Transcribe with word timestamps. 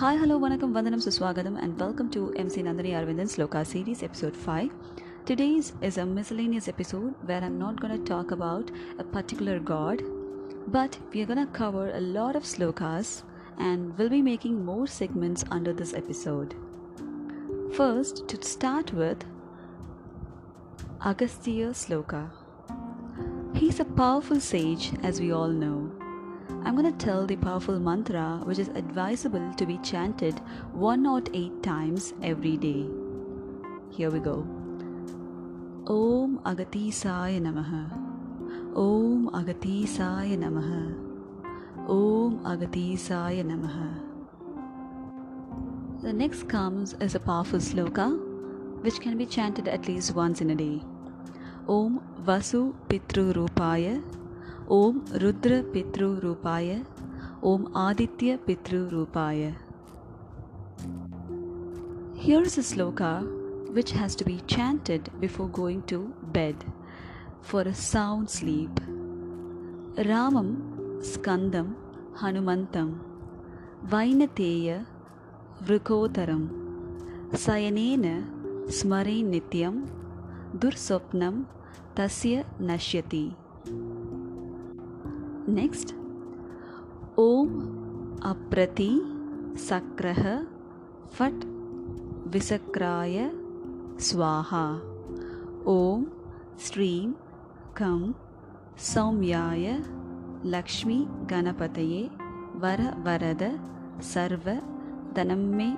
Hi 0.00 0.18
hello 0.18 0.38
வணக்கம் 0.38 0.72
வந்தனம் 0.72 1.00
சுஸ்வாகதம் 1.00 1.56
and 1.56 1.74
welcome 1.76 2.08
to 2.08 2.20
MC 2.32 2.62
Nandini 2.62 2.92
Aravindan 2.94 3.30
shloka 3.34 3.60
series 3.72 4.02
episode 4.02 4.36
five 4.44 4.70
today's 5.30 5.68
is 5.80 5.98
a 5.98 6.04
miscellaneous 6.04 6.68
episode 6.74 7.10
where 7.26 7.42
I'm 7.42 7.56
not 7.56 7.80
gonna 7.80 8.02
talk 8.02 8.32
about 8.32 8.70
a 8.98 9.06
particular 9.12 9.62
god 9.62 10.02
but 10.72 10.96
we 11.12 11.24
gonna 11.24 11.50
cover 11.50 11.90
a 11.94 12.00
lot 12.00 12.36
of 12.36 12.48
shlokas 12.56 13.12
and 13.58 13.84
will 13.96 14.10
be 14.10 14.22
making 14.22 14.58
more 14.62 14.88
segments 15.00 15.46
under 15.48 15.74
this 15.74 15.94
episode 15.94 16.54
first 17.76 18.20
to 18.32 18.38
start 18.54 18.92
with 18.94 19.24
Agastya 21.04 21.70
Sloka. 21.72 22.30
He's 23.56 23.80
a 23.80 23.84
powerful 23.84 24.38
sage, 24.38 24.92
as 25.02 25.20
we 25.20 25.32
all 25.32 25.48
know. 25.48 26.01
I'm 26.64 26.76
going 26.76 26.90
to 26.96 27.04
tell 27.04 27.26
the 27.26 27.34
powerful 27.34 27.80
mantra 27.80 28.40
which 28.44 28.60
is 28.60 28.68
advisable 28.68 29.52
to 29.54 29.66
be 29.66 29.78
chanted 29.78 30.38
108 30.74 31.60
times 31.60 32.14
every 32.22 32.56
day. 32.56 32.86
Here 33.90 34.10
we 34.10 34.20
go. 34.20 34.46
Om 35.88 36.40
Agatisaya 36.44 37.40
Namaha. 37.40 37.90
Om 38.76 39.30
Agatisaya 39.30 40.38
Namaha. 40.38 40.94
Om 41.88 42.38
Agatisaya 42.44 43.42
Namaha. 43.44 43.90
The 46.02 46.12
next 46.12 46.48
comes 46.48 46.94
is 47.00 47.16
a 47.16 47.20
powerful 47.20 47.58
sloka 47.58 48.06
which 48.82 49.00
can 49.00 49.18
be 49.18 49.26
chanted 49.26 49.66
at 49.66 49.88
least 49.88 50.14
once 50.14 50.40
in 50.40 50.50
a 50.50 50.54
day. 50.54 50.80
Om 51.68 52.00
Vasu 52.24 52.72
Pitru 52.88 53.32
Rupaya 53.34 54.00
Om 54.70 55.00
Rudra 55.12 55.60
पितृ 55.72 56.06
रूपाय, 56.20 56.82
ओम 57.44 57.66
आदित्य 57.76 58.36
पितृ 58.46 58.78
रूपाय। 58.88 59.44
Here 62.16 62.42
is 62.42 62.58
a 62.60 62.62
shloka 62.62 63.18
which 63.70 63.92
has 63.94 64.18
to 64.18 64.24
be 64.24 64.38
chanted 64.48 65.08
before 65.20 65.50
going 65.50 65.82
to 65.90 65.98
bed 66.32 66.64
for 67.42 67.68
a 67.68 67.72
sound 67.72 68.28
sleep 68.28 68.80
रामम 70.08 70.54
स्कंदम 71.04 71.74
हनुमंतम 72.22 72.94
वैनतेय 73.92 74.84
वृकोतरम 75.68 76.48
शयन 77.36 77.78
स्मरे 78.70 79.22
नित्यम 79.22 79.80
दुर्स्वप्नम 80.60 81.44
तस्य 81.96 82.44
नश्यति 82.60 83.24
நெக்ஸ்ட் 85.48 85.92
ஓம் 87.14 87.54
அப்ரதி 88.30 88.90
சக்ரஹ 89.68 90.22
ஃபட் 91.14 91.44
விசக்ராய 92.30 93.24
ஸ்வாஹா 94.06 94.66
ஓம் 95.64 96.04
ஸ்ரீம் 96.66 97.14
கம் 97.74 98.06
சௌமியாய 98.94 99.74
லக்ஷ்மி 100.54 100.98
கணபதையே 101.26 102.04
வர 102.60 102.82
வரத 103.02 103.44
சர்வ 104.12 104.46
தனம்மே 105.14 105.70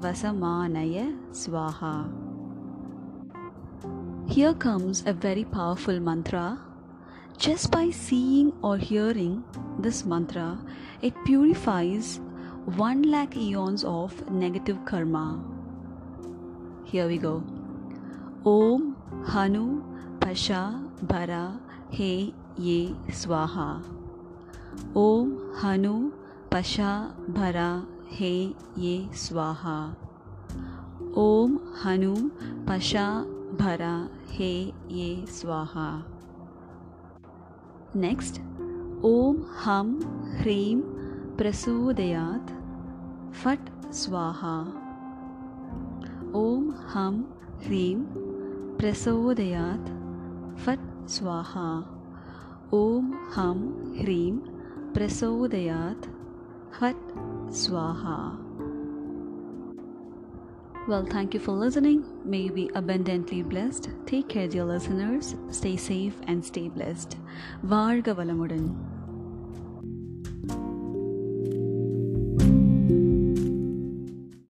வசமானய 0.00 1.06
ஸ்வாஹா 1.42 1.96
Here 4.28 4.54
comes 4.54 4.98
a 5.06 5.12
very 5.12 5.44
powerful 5.44 5.98
mantra. 6.00 6.44
Just 7.36 7.70
by 7.70 7.90
seeing 7.90 8.52
or 8.62 8.78
hearing 8.78 9.44
this 9.78 10.04
mantra, 10.04 10.58
it 11.02 11.12
purifies 11.24 12.20
1 12.76 13.02
lakh 13.02 13.36
eons 13.36 13.84
of 13.84 14.30
negative 14.30 14.78
karma. 14.86 15.42
Here 16.84 17.06
we 17.06 17.18
go. 17.18 17.42
Om 18.46 18.96
Hanu 19.26 19.82
Pasha 20.20 20.80
Bhara 21.04 21.58
He 21.90 22.34
Ye 22.56 22.94
Swaha. 23.08 23.82
Om 24.94 25.52
Hanu 25.60 26.12
Pasha 26.50 27.14
Bhara 27.28 27.84
He 28.06 28.54
Ye 28.76 29.08
Swaha. 29.12 29.96
Om 31.14 31.60
Hanu 31.82 32.30
Pasha 32.64 33.26
Bhara 33.56 34.08
He 34.30 34.72
Ye 34.88 35.24
Swaha. 35.26 36.13
Next 37.96 38.40
ओम 39.04 39.36
हम 39.64 39.90
ह्रीम 40.38 40.80
प्रसूदयात 41.38 42.46
फट 43.32 43.92
स्वाहा 43.92 44.54
ओम 46.34 46.70
हम 46.70 47.20
ह्रीम 47.64 48.04
प्रसोदयात 48.78 49.86
फट 50.58 51.08
स्वाहा 51.08 51.68
ओम 52.72 53.14
हम 53.34 53.62
ह्रीम 53.98 54.36
प्रसोदयात 54.94 56.06
फट 56.72 56.96
स्वाहा 57.52 58.43
Well, 60.86 61.06
thank 61.06 61.32
you 61.32 61.40
for 61.40 61.52
listening. 61.52 62.04
May 62.26 62.42
you 62.42 62.52
be 62.52 62.70
abundantly 62.74 63.42
blessed. 63.42 63.88
Take 64.04 64.28
care, 64.28 64.46
dear 64.46 64.64
listeners. 64.64 65.34
Stay 65.50 65.76
safe 65.78 66.14
and 66.26 66.44
stay 66.44 66.68
blessed. 66.68 67.16
Varga 67.62 68.14
Valamudan. 68.14 68.93